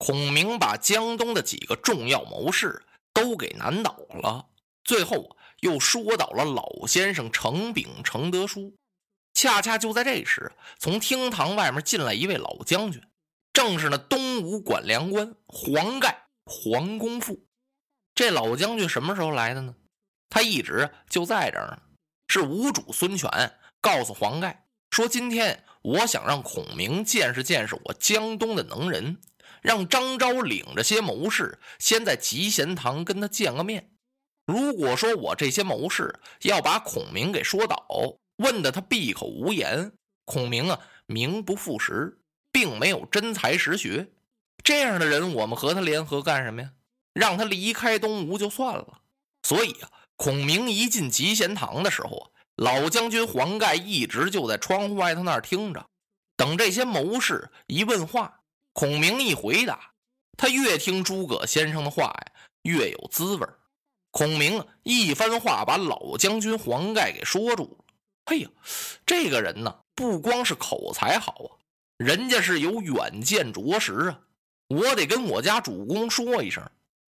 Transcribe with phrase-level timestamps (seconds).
[0.00, 2.82] 孔明把江东的几个重要谋士
[3.12, 4.46] 都给难倒了，
[4.82, 8.74] 最后又说倒了老先生程炳、程德书。
[9.34, 13.02] 恰恰就在这时，从厅堂外面进来一位老将军，
[13.52, 17.38] 正是那东吴管粮官黄盖黄公父。
[18.14, 19.74] 这老将军什么时候来的呢？
[20.30, 21.82] 他一直就在这儿呢。
[22.26, 23.28] 是吴主孙权
[23.82, 29.20] 告诉黄盖说：“今天我想让孔明见识见识我江东的能人。”
[29.62, 33.90] 让张昭领着些谋士先在集贤堂跟他见个面。
[34.46, 37.86] 如果说我这些谋士要把孔明给说倒，
[38.36, 39.92] 问得他闭口无言，
[40.24, 42.18] 孔明啊名不副实，
[42.50, 44.08] 并没有真才实学，
[44.64, 46.72] 这样的人我们和他联合干什么呀？
[47.12, 49.00] 让他离开东吴就算了。
[49.42, 55.86] 所以啊，孔明一进集贤堂的时候，老将军黄盖一直就在窗户外头那儿听着，
[56.36, 58.39] 等这些谋士一问话。
[58.72, 59.92] 孔明一回答，
[60.36, 62.32] 他越听诸葛先生的话呀，
[62.62, 63.46] 越有滋味
[64.10, 67.84] 孔明一番话把老将军黄盖给说住了。
[68.24, 68.48] 哎呀，
[69.04, 71.50] 这个人呢，不光是口才好啊，
[71.96, 74.20] 人家是有远见卓识啊。
[74.68, 76.62] 我得跟我家主公说一声。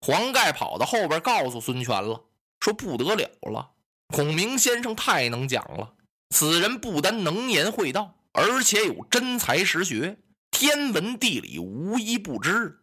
[0.00, 2.24] 黄盖跑到后边告诉孙权了，
[2.60, 3.72] 说不得了了，
[4.08, 5.94] 孔明先生太能讲了，
[6.30, 10.16] 此人不单能言会道，而且有真才实学。
[10.60, 12.82] 天文地理无一不知，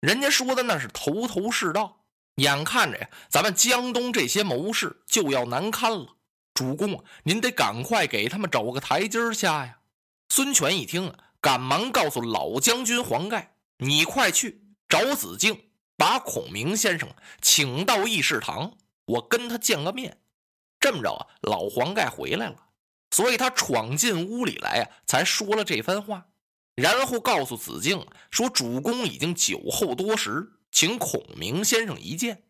[0.00, 2.06] 人家说的那是头头是道。
[2.36, 6.16] 眼看着呀，咱们江东这些谋士就要难堪了。
[6.54, 9.78] 主公，您得赶快给他们找个台阶下呀！
[10.30, 15.54] 孙权一听啊，赶忙告诉老将军黄盖：“你快去找子敬，
[15.98, 17.10] 把孔明先生
[17.42, 18.72] 请到议事堂，
[19.04, 20.16] 我跟他见个面。”
[20.80, 22.56] 这么着啊，老黄盖回来了，
[23.10, 26.24] 所以他闯进屋里来啊，才说了这番话。
[26.80, 32.44] 然后告诉子敬说：“主公已经酒后多时，请孔明先生一见。”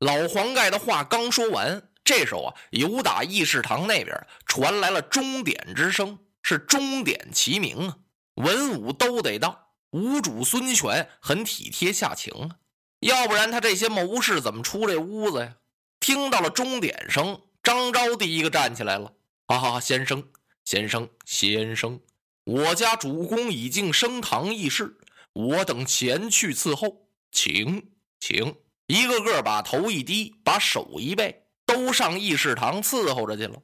[0.00, 7.98] 老黄盖的话刚说完，这时候啊，有打议事堂那边传来了钟点之声，是钟点齐鸣啊，
[8.34, 9.68] 文武都得到。
[9.90, 12.56] 吴主孙权很体贴下情啊，
[12.98, 15.54] 要不然他这些谋士怎么出这屋子呀？
[16.00, 19.12] 听到了钟点声，张昭第一个站起来了
[19.46, 20.24] ：“啊，先生，
[20.64, 22.00] 先生，先生。”
[22.48, 24.96] 我家主公已经升堂议事，
[25.34, 28.56] 我等前去伺候，请请。
[28.86, 33.60] 一个个把头一低，把手一背，都上议事堂伺候着去了。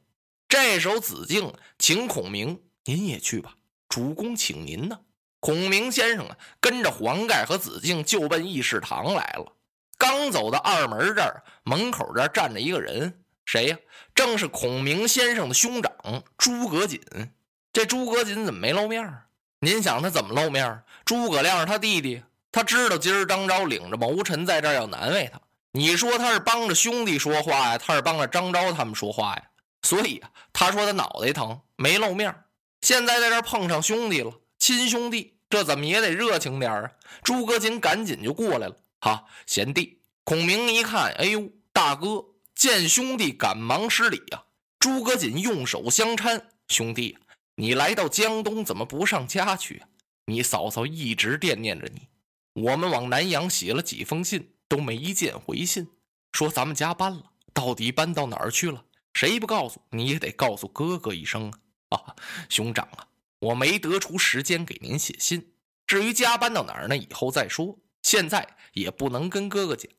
[0.50, 3.56] 这时候，子敬请孔明，您也去吧。
[3.88, 5.00] 主公请您呢。
[5.40, 9.56] 孔明先生啊，跟着黄盖和子敬就奔议事堂来了。
[9.96, 13.78] 刚走到二门这儿，门口这儿站着一个人，谁呀？
[14.14, 17.00] 正是孔明先生的兄长诸葛瑾。
[17.74, 19.26] 这诸葛瑾怎么没露面儿？
[19.58, 20.80] 您想他怎么露面？
[21.04, 25.40] 诸葛亮是他弟弟，他知道今儿张昭领着谋臣在这儿要难为他。
[25.72, 29.42] 你说他是帮着兄弟说话呀，他是帮着张昭他们说话呀？
[29.82, 32.32] 所以啊，他说他脑袋疼，没露面。
[32.82, 34.30] 现在在这儿碰上兄弟了，
[34.60, 36.88] 亲兄弟，这怎么也得热情点啊？
[37.24, 40.00] 诸葛瑾赶紧就过来了，哈，贤弟。
[40.22, 42.24] 孔明一看，哎呦，大哥，
[42.54, 44.44] 见兄弟赶忙施礼呀。
[44.78, 47.18] 诸葛瑾用手相搀，兄弟。
[47.56, 49.88] 你来到江东怎么不上家去啊？
[50.26, 52.08] 你嫂嫂一直惦念着你。
[52.54, 55.88] 我们往南阳写了几封信，都没见回信，
[56.32, 58.84] 说咱们家搬了，到底搬到哪儿去了？
[59.12, 61.52] 谁不告诉你也得告诉哥哥一声
[61.90, 61.98] 啊！
[61.98, 62.16] 啊，
[62.48, 63.06] 兄长啊，
[63.38, 65.52] 我没得出时间给您写信。
[65.86, 66.96] 至于家搬到哪儿呢？
[66.96, 69.90] 以后再说，现在也不能跟哥哥讲。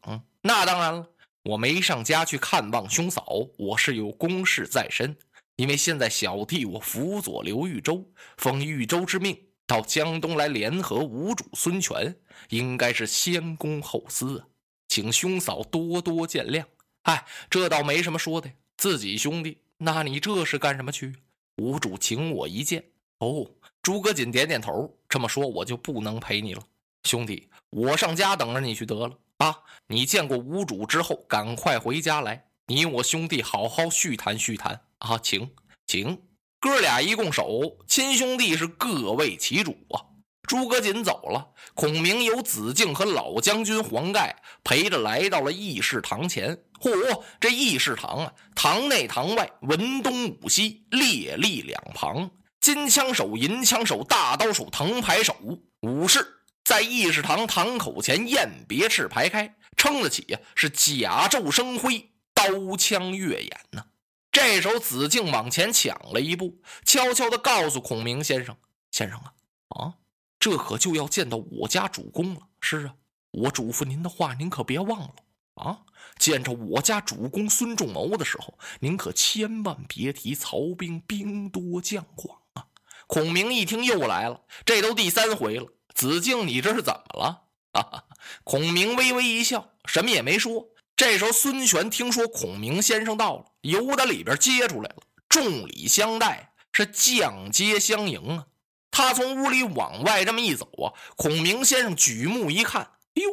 [0.42, 1.10] 那当然了，
[1.44, 3.26] 我没上家去看望兄嫂，
[3.58, 5.16] 我是有公事在身。
[5.56, 8.06] 因为现在小弟我辅佐刘豫州，
[8.38, 12.16] 奉豫州之命到江东来联合吴主孙权，
[12.50, 14.48] 应该是先公后私啊，
[14.88, 16.66] 请兄嫂多多见谅。
[17.04, 21.16] 哎，这倒没什么说的，自己兄弟，那你这是干什么去？
[21.58, 22.84] 吴主请我一见。
[23.20, 23.50] 哦，
[23.82, 26.62] 诸葛瑾点点头，这么说我就不能陪你了，
[27.04, 29.58] 兄弟，我上家等着你去得了啊。
[29.88, 34.82] 你见过吴主之后，赶快回家来，你我兄弟好好叙谈叙谈。
[34.98, 35.52] 啊，请
[35.86, 36.20] 请，
[36.60, 40.02] 哥俩一共手，亲兄弟是各为其主啊。
[40.48, 46.58] 诸葛瑾走了，孔明由子敬和老将军黄盖陪着来到了议事堂前。
[46.80, 55.36] 嚯，这议事堂啊，堂内堂外，文东武西，列立两旁，金枪手、银枪手、大刀手、藤牌手，
[55.82, 56.26] 武士
[56.64, 62.12] 在议事堂堂口前雁别翅排开，撑得起呀，是甲胄生辉，
[62.48, 63.86] 刀枪跃眼呐。
[64.32, 68.58] 这时候，子敬往前抢了一步，悄悄地告诉孔明先生
[68.92, 69.34] ：“先生啊，
[69.70, 69.94] 啊，
[70.40, 72.42] 这可就要见到我家主公了。
[72.60, 72.96] 是啊，
[73.32, 75.16] 我嘱咐您的话，您可别忘了
[75.56, 75.80] 啊！
[76.20, 82.68] 见着我家主公孙仲谋的时候，您可千万别提曹兵兵多将广啊！
[83.08, 85.68] 孔明一听又来了，这都第三回了。
[85.94, 87.44] 子敬，你这是怎么了？
[87.72, 88.04] 啊！
[88.44, 90.68] 孔明微微一笑，什么也没说。
[90.96, 94.96] 这时候，孙权听说孔明先生到了，由得里边接出来了，
[95.28, 98.46] 众礼相待，是降阶相迎啊。
[98.92, 103.24] 他从屋里往外这么一走啊，孔明先生举目一看，哟，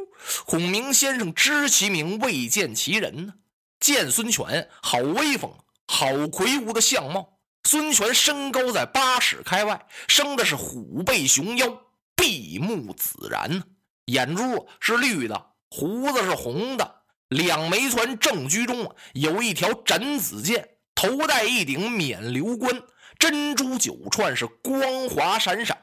[0.44, 3.34] 孔明先生知其名未见其人呢。
[3.78, 5.52] 见孙权，好威风，
[5.86, 7.38] 好魁梧的相貌。
[7.62, 11.80] 孙权身高在八尺开外，生的是虎背熊腰，
[12.16, 13.62] 闭目自然，
[14.06, 17.01] 眼珠是绿的，胡子是红的，
[17.32, 22.82] 两枚船正居中，有一条斩子剑，头戴一顶冕旒冠。
[23.18, 25.78] 珍珠九串是光华闪闪，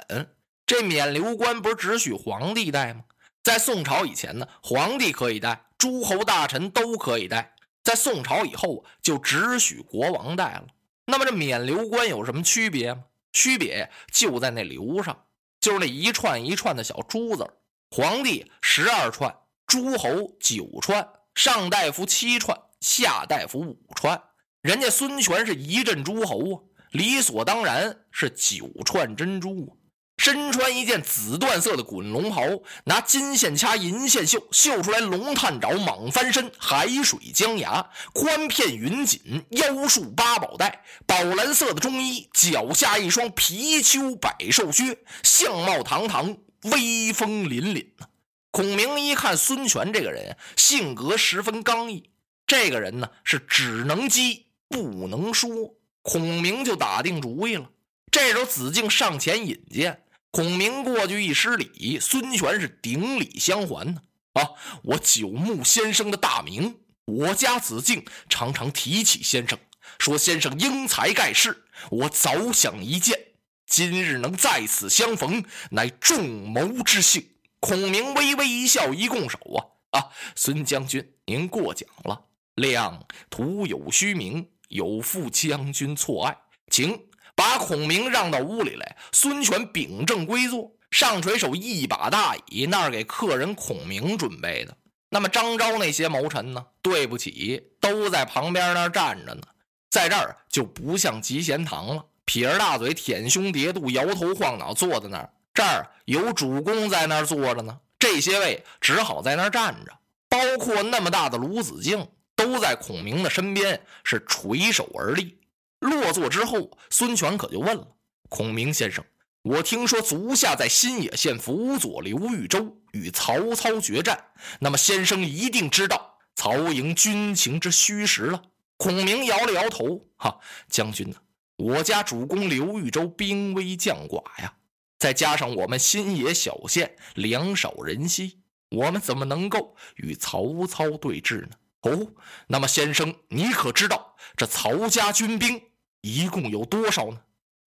[0.65, 3.03] 这冕旒冠不是只许皇帝戴吗？
[3.41, 7.55] 在宋朝以前呢，皇帝可以戴，诸侯大臣都可以戴。
[7.81, 10.67] 在宋朝以后，就只许国王戴了。
[11.05, 13.05] 那么这冕旒冠有什么区别吗？
[13.31, 15.25] 区别就在那旒上，
[15.61, 17.47] 就是那一串一串的小珠子。
[17.91, 19.33] 皇帝十二串，
[19.65, 24.21] 诸侯九串，上大夫七串，下大夫五串。
[24.61, 26.61] 人家孙权是一镇诸侯啊。
[26.91, 29.69] 理所当然是九串珍珠啊，
[30.17, 32.41] 身穿一件紫缎色的滚龙袍，
[32.85, 48.07] 拿金线掐银线绣，绣出来龙探爪、蟒翻身、海水江崖，宽片云锦，腰束八宝带，宝蓝色的中衣，脚下一双貔貅百兽靴，相貌堂堂，威风凛凛呐。
[48.51, 52.09] 孔明一看孙权这个人，性格十分刚毅，
[52.47, 55.75] 这个人呢是只能激不能说。
[56.01, 57.69] 孔明就打定主意了。
[58.11, 60.01] 这时候，子敬上前引荐，
[60.31, 64.01] 孔明过去一施礼，孙权是顶礼相还呢。
[64.33, 64.49] 啊，
[64.83, 69.59] 我九牧先生的大名，我家子敬常常提起先生，
[69.99, 73.19] 说先生英才盖世，我早想一见，
[73.67, 77.27] 今日能在此相逢，乃众谋之幸。
[77.59, 82.25] 孔明微微一笑，一拱手啊啊，孙将军您过奖了，
[82.55, 84.49] 亮徒有虚名。
[84.69, 86.37] 有负将军错爱，
[86.69, 88.97] 请把孔明让到屋里来。
[89.11, 94.77] 孙权秉正归坐，上垂手一把大椅，那儿给客人孔明准备的。
[95.09, 96.63] 那么张昭那些谋臣呢？
[96.83, 99.41] 对不起，都在旁边那儿站着呢。
[99.89, 105.33] 在这儿就不像集贤堂了，撇着大嘴，舔胸叠肚，摇头晃脑，坐在那儿。
[105.59, 109.91] 这儿有主公在那儿坐着呢，这些位只好在那儿站着，
[110.29, 112.07] 包括那么大的卢子敬。
[112.33, 115.37] 都在孔明的身边，是垂手而立。
[115.79, 117.85] 落座之后，孙权可就问了
[118.29, 119.03] ：“孔明先生，
[119.41, 124.17] 我听说足下在新野县辅佐刘豫州与曹操决战，
[124.61, 128.41] 那么先生一定知道曹营军情之虚实了。”
[128.77, 130.39] 孔明摇了摇头：“哈，
[130.69, 131.17] 将军呢？
[131.57, 134.53] 我家主公刘豫州兵微将寡呀，
[134.99, 138.39] 再加上我们新野小县粮少人稀，
[138.69, 141.51] 我们怎么能够与曹操对峙呢？”
[141.83, 142.07] 哦，
[142.47, 145.61] 那么先生，你可知道这曹家军兵
[146.01, 147.21] 一共有多少呢？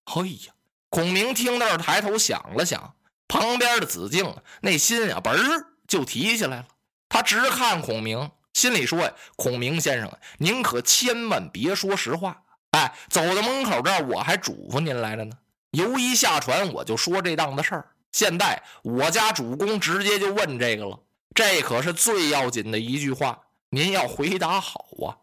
[0.05, 0.53] 哎呀，
[0.89, 2.95] 孔明听到这抬头想了想，
[3.27, 6.67] 旁边的子敬那心啊，嘣儿就提起来了。
[7.09, 12.43] 他直看孔明，心里说呀：“孔明先生，您可千万别说实话。
[12.71, 15.35] 哎，走到门口这儿，我还嘱咐您来了呢。
[15.73, 17.85] 由一下船，我就说这档子事儿。
[18.11, 20.99] 现在我家主公直接就问这个了，
[21.35, 23.39] 这可是最要紧的一句话。”
[23.73, 25.17] 您要回答好啊！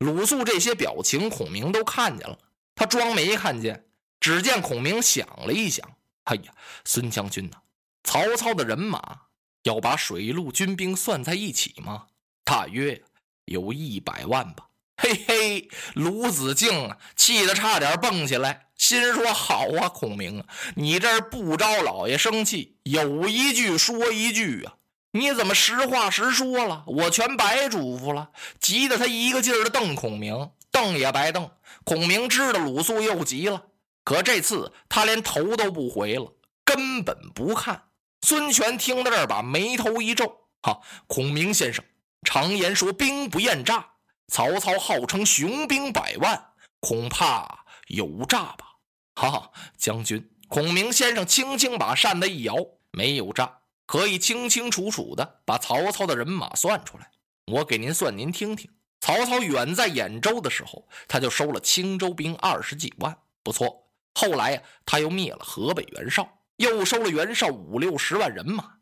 [0.00, 2.38] 鲁肃这些表情，孔明都看见了，
[2.74, 3.86] 他装没看见。
[4.20, 5.90] 只见孔明想了一想
[6.24, 6.52] ：“哎呀，
[6.84, 7.56] 孙将军呐，
[8.02, 9.22] 曹操的人马
[9.62, 12.08] 要把水陆军兵算在一起吗？
[12.44, 13.02] 大约
[13.46, 20.46] 有一百万吧。”嘿嘿，鲁子敬啊，气得差点蹦起来，心说：“好啊，孔明啊，
[20.76, 24.74] 你这不招老爷生气，有一句说一句啊。”
[25.16, 26.82] 你怎么实话实说了？
[26.86, 31.50] 我全白嘱咐了，急得他一个劲儿的瞪孔明，瞪也白瞪。
[31.84, 33.62] 孔明知道鲁肃又急了，
[34.02, 36.34] 可这次他连头都不回了，
[36.64, 37.84] 根本不看。
[38.22, 41.84] 孙权听到这儿，把眉头一皱：“哈，孔明先生，
[42.24, 43.86] 常言说兵不厌诈，
[44.28, 48.66] 曹操号称雄兵百万，恐怕有诈吧？”
[49.14, 52.56] 哈哈，将军，孔明先生轻轻把扇子一摇，
[52.90, 53.60] 没有诈。
[53.86, 57.10] 可以清清楚楚的把曹操的人马算出来，
[57.46, 58.70] 我给您算，您听听。
[59.00, 63.86] 曹操远在兖州的时候，他就收了青州兵二十几万，不错。
[64.14, 66.26] 后来呀，他又灭了河北袁绍，
[66.56, 68.73] 又收了袁绍五六十万人马。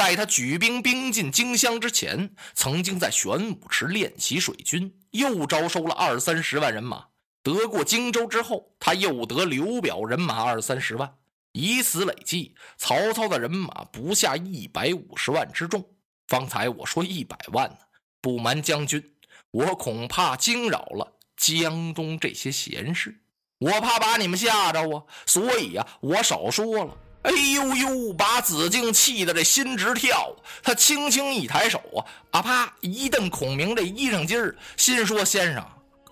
[0.00, 7.08] 在他举兵兵进荆襄之前，曾经在玄武池练习水军，又招收了二三十万人马。
[7.42, 11.16] 得过荆州之后，他又得刘表人马二三十万，
[11.52, 15.86] 以此累计，曹操的人马不下一百五十万之众。
[16.28, 17.76] 方才我说一百万呢，
[18.22, 19.04] 不瞒将军，
[19.50, 23.20] 我恐怕惊扰了江东这些贤士，
[23.58, 26.96] 我怕把你们吓着啊，所以呀，我少说了。
[27.22, 28.12] 哎呦呦！
[28.14, 30.34] 把子敬气得这心直跳。
[30.62, 32.00] 他轻轻一抬手啊，
[32.30, 32.72] 啊啪！
[32.80, 35.62] 一蹬孔明这衣裳襟儿，心说：“先生，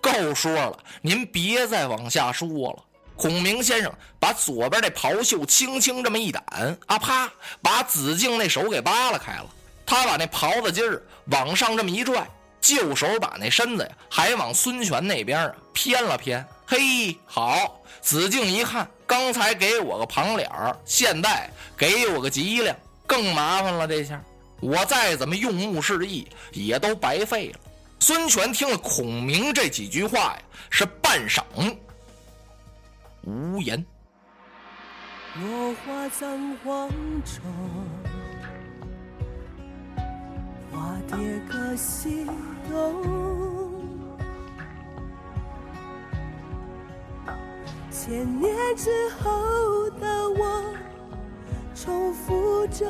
[0.03, 2.85] 够说了，您别再往下说了。”
[3.17, 7.33] 孔明先生把左边那袍袖轻轻这么一掸，啊啪！
[7.63, 9.47] 把子敬那手给扒拉开了。
[9.87, 12.29] 他把那袍子襟儿往上这么一拽，
[12.61, 16.47] 就手把那身子呀，还往孙权那边啊偏了偏。
[16.71, 17.81] 嘿，好！
[18.03, 18.87] 子敬一看。
[19.07, 23.89] 刚才给我个旁脸儿，现在给我个脊梁，更麻烦了。
[23.89, 24.23] 这下
[24.61, 27.61] 我再怎么用目示意，也都白费了。
[28.01, 31.43] 孙权听了孔明这几句话呀，是半晌
[33.23, 33.83] 无言。
[35.37, 36.91] 落花葬黄
[37.25, 37.43] 冢，
[40.71, 41.17] 花蝶
[41.51, 42.27] 各西
[42.71, 43.58] 东。
[48.01, 50.65] 千年之后的我，
[51.75, 52.87] 重复着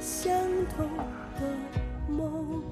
[0.00, 0.32] 相
[0.76, 0.86] 同
[1.40, 1.42] 的
[2.08, 2.62] 梦。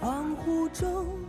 [0.00, 1.25] 恍惚中。